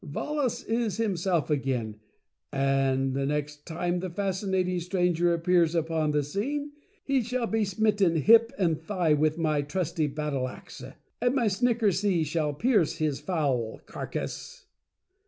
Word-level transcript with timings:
Volos 0.03 0.63
is 0.65 0.97
himself 0.97 1.51
again, 1.51 1.99
and 2.51 3.13
the 3.13 3.27
next 3.27 3.67
time 3.67 3.99
the 3.99 4.09
Fascinat 4.09 4.67
ing 4.67 4.79
Stranger 4.79 5.31
appears 5.31 5.75
upon 5.75 6.09
the 6.09 6.23
scene, 6.23 6.71
he 7.03 7.21
shall 7.21 7.45
be 7.45 7.63
smit 7.63 7.99
ten 7.99 8.15
hip 8.15 8.51
and 8.57 8.81
thigh 8.81 9.13
with 9.13 9.37
my 9.37 9.61
trusty 9.61 10.07
battle 10.07 10.47
axe, 10.47 10.83
and 11.21 11.35
my 11.35 11.45
snickersee 11.45 12.25
shall 12.25 12.51
pierce 12.51 12.95
his 12.95 13.19
foul 13.19 13.79
carcass!" 13.85 14.65